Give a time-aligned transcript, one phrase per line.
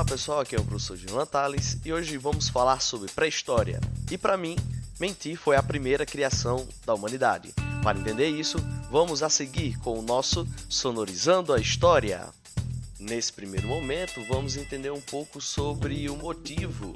[0.00, 3.78] Olá pessoal, aqui é o professor Gilvan Tales e hoje vamos falar sobre pré-história.
[4.10, 4.56] E para mim,
[4.98, 7.52] mentir foi a primeira criação da humanidade.
[7.82, 8.56] Para entender isso,
[8.90, 12.26] vamos a seguir com o nosso Sonorizando a História.
[12.98, 16.94] Nesse primeiro momento, vamos entender um pouco sobre o motivo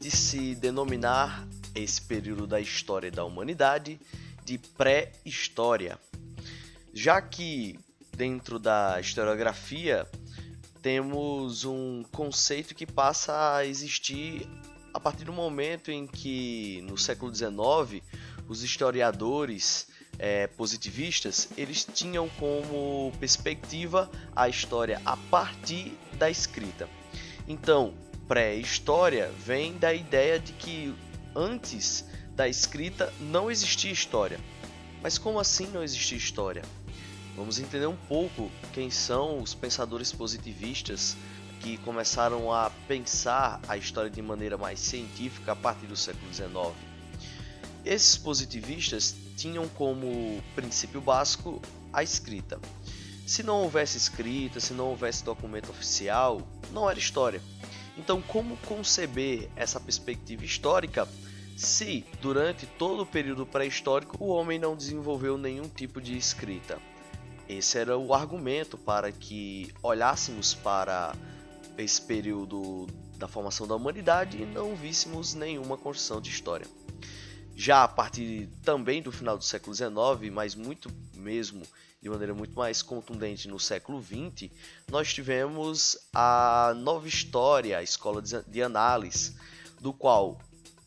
[0.00, 4.00] de se denominar esse período da história da humanidade
[4.46, 5.98] de pré-história.
[6.94, 7.78] Já que
[8.16, 10.08] dentro da historiografia
[10.86, 14.48] temos um conceito que passa a existir
[14.94, 18.04] a partir do momento em que, no século XIX,
[18.48, 26.88] os historiadores é, positivistas eles tinham como perspectiva a história a partir da escrita.
[27.48, 27.92] Então,
[28.28, 30.94] pré-história vem da ideia de que
[31.34, 32.04] antes
[32.36, 34.38] da escrita não existia história.
[35.02, 36.62] Mas como assim não existia história?
[37.36, 41.14] Vamos entender um pouco quem são os pensadores positivistas
[41.60, 46.74] que começaram a pensar a história de maneira mais científica a partir do século XIX.
[47.84, 51.60] Esses positivistas tinham como princípio básico
[51.92, 52.58] a escrita.
[53.26, 56.40] Se não houvesse escrita, se não houvesse documento oficial,
[56.72, 57.42] não era história.
[57.98, 61.06] Então, como conceber essa perspectiva histórica
[61.56, 66.78] se, durante todo o período pré-histórico, o homem não desenvolveu nenhum tipo de escrita?
[67.48, 71.14] Esse era o argumento para que olhássemos para
[71.78, 76.66] esse período da formação da humanidade e não víssemos nenhuma construção de história.
[77.54, 81.62] Já a partir também do final do século XIX, mas muito mesmo
[82.02, 84.50] de maneira muito mais contundente no século XX,
[84.90, 89.34] nós tivemos a nova história, a escola de análise,
[89.80, 90.38] do qual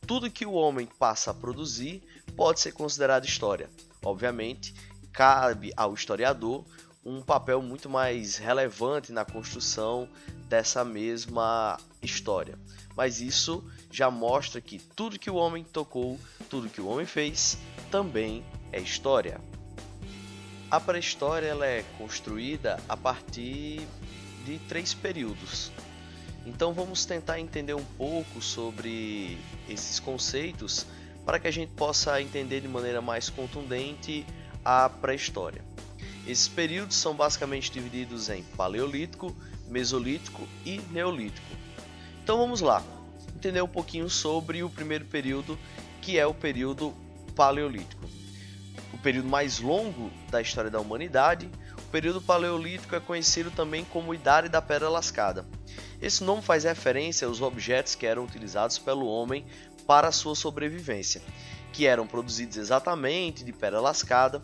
[0.06, 2.04] tudo que o homem passa a produzir
[2.36, 3.70] pode ser considerado história.
[4.04, 4.74] Obviamente,
[5.20, 6.64] cabe ao historiador
[7.06, 10.08] um papel muito mais relevante na construção
[10.48, 12.58] dessa mesma história.
[12.96, 16.18] Mas isso já mostra que tudo que o homem tocou,
[16.50, 17.58] tudo que o homem fez,
[17.92, 19.42] também é história.
[20.72, 23.86] A pré-história ela é construída a partir
[24.46, 25.70] de três períodos.
[26.46, 29.38] Então vamos tentar entender um pouco sobre
[29.68, 30.86] esses conceitos
[31.26, 34.26] para que a gente possa entender de maneira mais contundente
[34.72, 35.64] a pré-história.
[36.28, 39.36] Esses períodos são basicamente divididos em Paleolítico,
[39.68, 41.48] Mesolítico e Neolítico.
[42.24, 42.84] Então vamos lá,
[43.36, 45.58] entender um pouquinho sobre o primeiro período,
[46.04, 46.94] que é o período
[47.36, 48.08] Paleolítico.
[48.94, 54.14] O período mais longo da história da humanidade, o período Paleolítico é conhecido também como
[54.14, 55.48] Idade da Pedra Lascada.
[56.00, 59.48] Esse nome faz referência aos objetos que eram utilizados pelo homem
[59.88, 61.24] para sua sobrevivência
[61.74, 64.42] que eram produzidos exatamente de pedra lascada.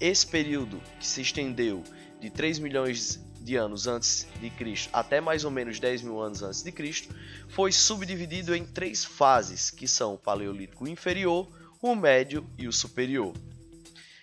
[0.00, 1.82] Esse período que se estendeu
[2.20, 6.42] de 3 milhões de anos antes de Cristo até mais ou menos 10 mil anos
[6.42, 7.14] antes de Cristo,
[7.48, 11.48] foi subdividido em três fases, que são o Paleolítico inferior,
[11.80, 13.32] o médio e o superior.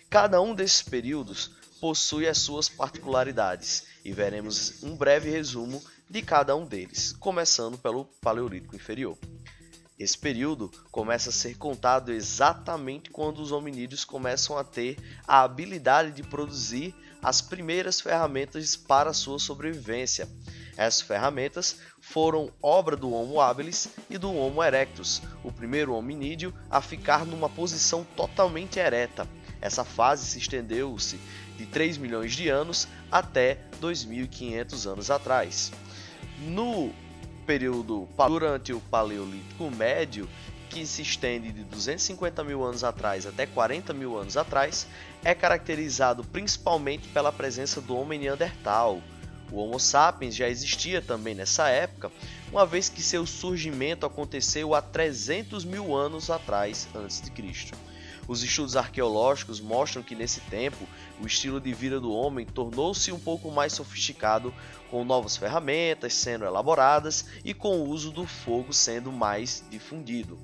[0.10, 6.56] Cada um desses períodos possui as suas particularidades e veremos um breve resumo de cada
[6.56, 9.18] um deles, começando pelo Paleolítico inferior.
[10.04, 16.12] Esse período começa a ser contado exatamente quando os hominídeos começam a ter a habilidade
[16.12, 20.28] de produzir as primeiras ferramentas para sua sobrevivência.
[20.76, 26.82] Essas ferramentas foram obra do Homo habilis e do Homo erectus, o primeiro hominídeo a
[26.82, 29.26] ficar numa posição totalmente ereta.
[29.62, 31.18] Essa fase se estendeu-se
[31.56, 35.72] de 3 milhões de anos até 2.500 anos atrás.
[36.42, 36.92] No
[37.44, 40.28] período durante o Paleolítico Médio,
[40.70, 44.88] que se estende de 250 mil anos atrás até 40 mil anos atrás,
[45.24, 49.02] é caracterizado principalmente pela presença do homem neandertal.
[49.52, 52.12] O Homo sapiens já existia também nessa época,
[52.52, 57.78] uma vez que seu surgimento aconteceu há 300 mil anos atrás antes de Cristo.
[58.28, 60.88] Os estudos arqueológicos mostram que nesse tempo
[61.22, 64.54] o estilo de vida do homem tornou-se um pouco mais sofisticado,
[64.90, 70.40] com novas ferramentas sendo elaboradas e com o uso do fogo sendo mais difundido.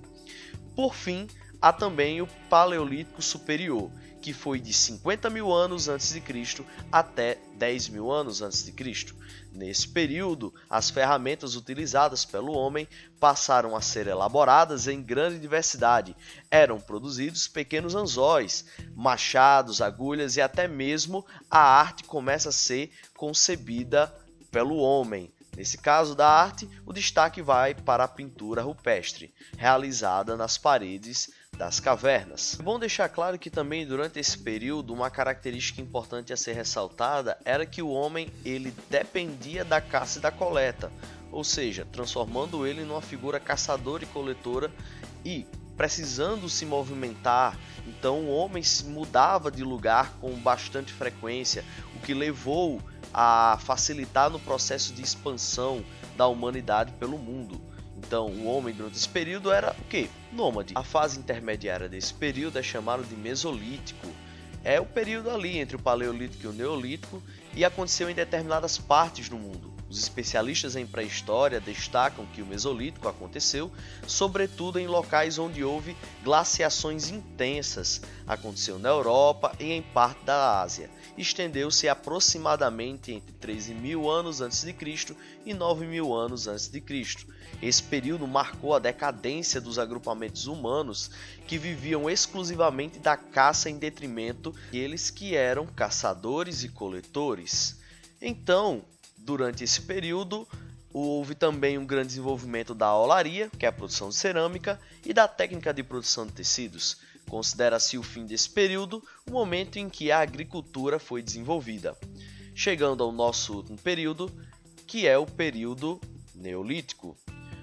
[0.76, 1.28] Por fim,
[1.62, 3.90] há também o Paleolítico Superior,
[4.22, 8.72] que foi de 50 mil anos antes de Cristo até 10 mil anos antes de
[8.72, 9.16] Cristo.
[9.52, 12.88] Nesse período, as ferramentas utilizadas pelo homem
[13.20, 16.16] passaram a ser elaboradas em grande diversidade.
[16.52, 24.14] Eram produzidos pequenos anzóis, machados, agulhas e até mesmo a arte começa a ser concebida
[24.52, 25.32] pelo homem.
[25.56, 31.78] Nesse caso da arte, o destaque vai para a pintura rupestre, realizada nas paredes das
[31.78, 32.58] cavernas.
[32.58, 37.38] É bom deixar claro que também durante esse período uma característica importante a ser ressaltada
[37.44, 40.90] era que o homem ele dependia da caça e da coleta,
[41.30, 44.72] ou seja, transformando ele numa figura caçadora e coletora
[45.26, 45.46] e
[45.76, 52.14] precisando se movimentar, então o homem se mudava de lugar com bastante frequência, o que
[52.14, 52.82] levou
[53.14, 55.84] a facilitar no processo de expansão
[56.16, 57.69] da humanidade pelo mundo.
[58.10, 60.10] Então, o homem durante esse período era o que?
[60.32, 60.74] Nômade.
[60.74, 64.08] A fase intermediária desse período é chamada de Mesolítico.
[64.64, 67.22] É o período ali entre o Paleolítico e o Neolítico
[67.56, 69.72] e aconteceu em determinadas partes do mundo.
[69.90, 73.72] Os especialistas em pré-história destacam que o Mesolítico aconteceu,
[74.06, 78.00] sobretudo em locais onde houve glaciações intensas.
[78.28, 80.92] Aconteceu na Europa e em parte da Ásia.
[81.18, 86.80] Estendeu-se aproximadamente entre 13 mil anos antes de Cristo e 9 mil anos antes de
[86.80, 87.26] Cristo.
[87.60, 91.10] Esse período marcou a decadência dos agrupamentos humanos
[91.48, 97.80] que viviam exclusivamente da caça em detrimento deles que eram caçadores e coletores.
[98.22, 98.84] Então,
[99.30, 100.48] Durante esse período,
[100.92, 105.28] houve também um grande desenvolvimento da olaria, que é a produção de cerâmica, e da
[105.28, 106.98] técnica de produção de tecidos.
[107.30, 111.96] Considera-se o fim desse período o momento em que a agricultura foi desenvolvida.
[112.56, 114.32] Chegando ao nosso último período,
[114.88, 116.02] que é o período
[116.34, 117.16] Neolítico.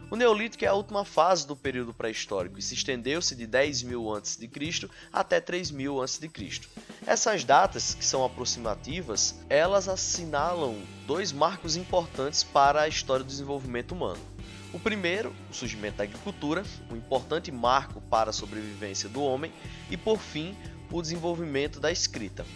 [0.09, 4.15] O Neolítico é a última fase do período pré-histórico e se estendeu-se de 10 mil
[4.15, 4.49] a.C.
[5.13, 6.31] até 3 mil a.C.
[7.05, 13.97] Essas datas, que são aproximativas, elas assinalam dois marcos importantes para a história do desenvolvimento
[13.97, 14.21] humano.
[14.73, 19.53] O primeiro, o surgimento da agricultura, um importante marco para a sobrevivência do homem,
[19.91, 20.57] e por fim,
[20.89, 22.47] o desenvolvimento da escrita.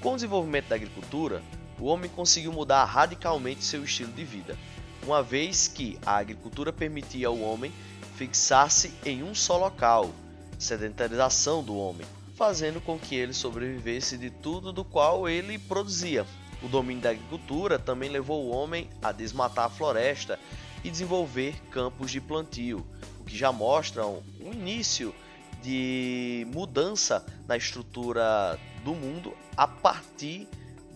[0.00, 1.42] Com o desenvolvimento da agricultura,
[1.80, 4.56] o homem conseguiu mudar radicalmente seu estilo de vida
[5.06, 7.72] uma vez que a agricultura permitia ao homem
[8.16, 10.10] fixar-se em um só local,
[10.58, 12.06] sedentarização do homem,
[12.36, 16.26] fazendo com que ele sobrevivesse de tudo do qual ele produzia.
[16.62, 20.38] O domínio da agricultura também levou o homem a desmatar a floresta
[20.82, 22.86] e desenvolver campos de plantio,
[23.20, 25.14] o que já mostra um início
[25.62, 30.46] de mudança na estrutura do mundo a partir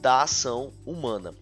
[0.00, 1.34] da ação humana.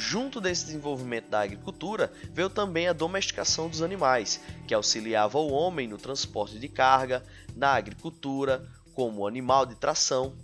[0.00, 5.86] Junto desse desenvolvimento da agricultura, veio também a domesticação dos animais, que auxiliava o homem
[5.86, 7.22] no transporte de carga,
[7.54, 10.34] na agricultura, como animal de tração,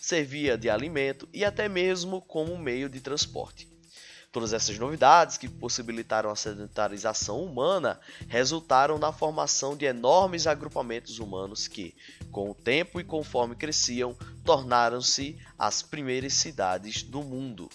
[0.00, 3.68] servia de alimento e até mesmo como meio de transporte.
[4.32, 11.68] Todas essas novidades que possibilitaram a sedentarização humana resultaram na formação de enormes agrupamentos humanos
[11.68, 11.94] que,
[12.32, 17.70] com o tempo e conforme cresciam, tornaram-se as primeiras cidades do mundo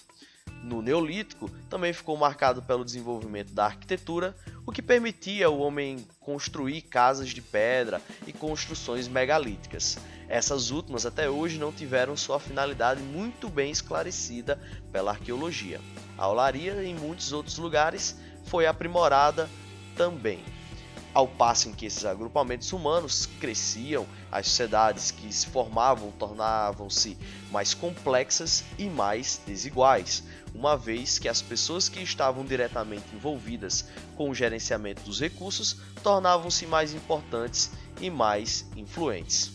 [0.64, 4.34] no Neolítico também ficou marcado pelo desenvolvimento da arquitetura,
[4.66, 9.98] o que permitia ao homem construir casas de pedra e construções megalíticas.
[10.26, 14.58] Essas últimas até hoje não tiveram sua finalidade muito bem esclarecida
[14.90, 15.80] pela arqueologia.
[16.16, 19.50] A olaria em muitos outros lugares foi aprimorada
[19.94, 20.42] também.
[21.12, 27.16] Ao passo em que esses agrupamentos humanos cresciam, as sociedades que se formavam tornavam-se
[27.52, 33.86] mais complexas e mais desiguais, uma vez que as pessoas que estavam diretamente envolvidas
[34.16, 39.52] com o gerenciamento dos recursos tornavam-se mais importantes e mais influentes.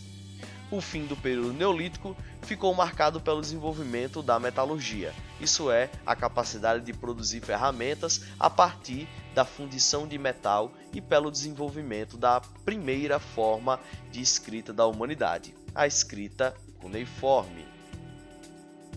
[0.70, 6.84] O fim do período neolítico ficou marcado pelo desenvolvimento da metalurgia, isso é, a capacidade
[6.84, 13.80] de produzir ferramentas a partir da fundição de metal e pelo desenvolvimento da primeira forma
[14.12, 17.69] de escrita da humanidade, a escrita cuneiforme.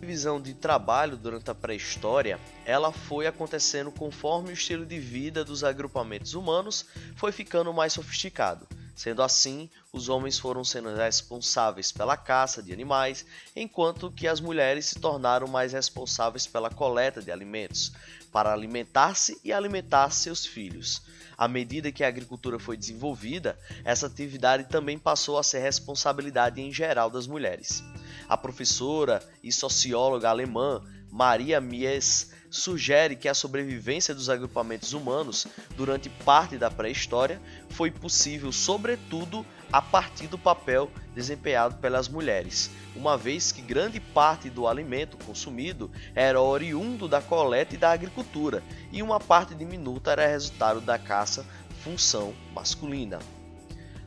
[0.03, 5.63] Divisão de trabalho durante a pré-história, ela foi acontecendo conforme o estilo de vida dos
[5.63, 8.67] agrupamentos humanos foi ficando mais sofisticado.
[8.93, 14.87] Sendo assim, os homens foram sendo responsáveis pela caça de animais, enquanto que as mulheres
[14.87, 17.93] se tornaram mais responsáveis pela coleta de alimentos,
[18.29, 21.01] para alimentar-se e alimentar seus filhos.
[21.37, 26.73] À medida que a agricultura foi desenvolvida, essa atividade também passou a ser responsabilidade em
[26.73, 27.81] geral das mulheres.
[28.27, 36.07] A professora e socióloga alemã Maria Mies sugere que a sobrevivência dos agrupamentos humanos durante
[36.09, 43.51] parte da pré-história foi possível, sobretudo, a partir do papel desempenhado pelas mulheres, uma vez
[43.51, 49.19] que grande parte do alimento consumido era oriundo da coleta e da agricultura, e uma
[49.19, 51.45] parte diminuta era resultado da caça,
[51.83, 53.19] função masculina.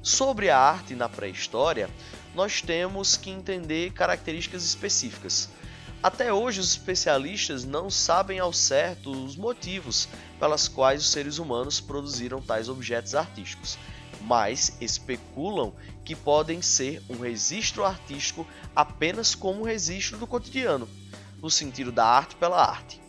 [0.06, 1.90] Sobre a arte na pré-história,
[2.32, 5.48] nós temos que entender características específicas.
[6.00, 10.08] Até hoje, os especialistas não sabem ao certo os motivos
[10.38, 13.76] pelas quais os seres humanos produziram tais objetos artísticos,
[14.20, 18.46] mas especulam que podem ser um registro artístico
[18.76, 20.88] apenas como um registro do cotidiano,
[21.42, 23.02] no sentido da arte pela arte.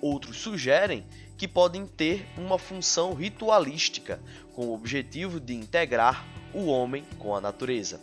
[0.00, 1.04] Outros sugerem
[1.36, 4.20] que podem ter uma função ritualística,
[4.54, 8.00] com o objetivo de integrar o homem com a natureza.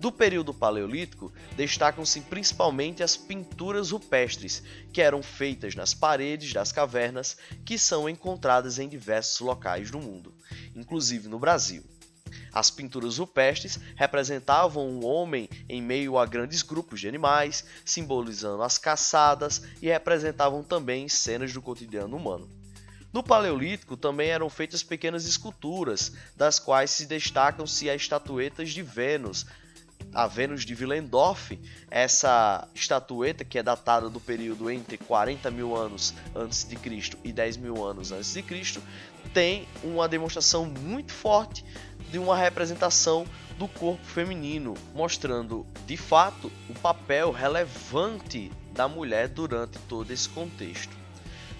[0.00, 7.36] Do período paleolítico, destacam-se principalmente as pinturas rupestres, que eram feitas nas paredes das cavernas,
[7.64, 10.34] que são encontradas em diversos locais do mundo,
[10.74, 11.82] inclusive no Brasil.
[12.52, 18.76] As pinturas rupestres representavam um homem em meio a grandes grupos de animais, simbolizando as
[18.76, 22.63] caçadas e representavam também cenas do cotidiano humano.
[23.14, 29.46] No Paleolítico também eram feitas pequenas esculturas, das quais se destacam-se as estatuetas de Vênus,
[30.12, 31.56] a Vênus de Willendorf,
[31.88, 37.32] essa estatueta que é datada do período entre 40 mil anos antes de Cristo e
[37.32, 38.82] 10 mil anos antes de Cristo,
[39.32, 41.64] tem uma demonstração muito forte
[42.10, 43.24] de uma representação
[43.56, 51.03] do corpo feminino, mostrando de fato o papel relevante da mulher durante todo esse contexto.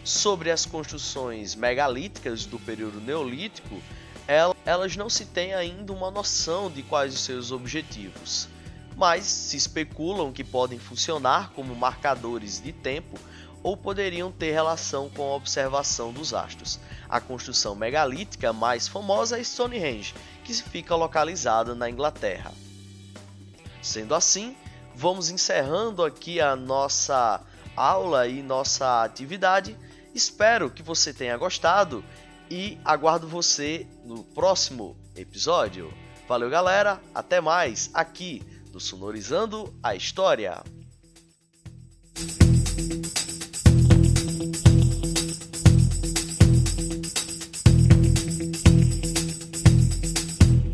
[0.05, 3.81] Sobre as construções megalíticas do período neolítico,
[4.67, 8.47] elas não se tem ainda uma noção de quais os seus objetivos,
[8.97, 13.19] mas se especulam que podem funcionar como marcadores de tempo
[13.63, 16.79] ou poderiam ter relação com a observação dos astros.
[17.09, 22.53] A construção megalítica mais famosa é Stonehenge, que fica localizada na Inglaterra.
[23.81, 24.55] Sendo assim,
[24.95, 27.41] vamos encerrando aqui a nossa
[27.77, 29.77] aula e nossa atividade.
[30.15, 32.05] Espero que você tenha gostado
[32.51, 35.93] e aguardo você no próximo episódio.
[36.29, 37.01] Valeu, galera.
[37.15, 40.63] Até mais aqui do Sonorizando a História.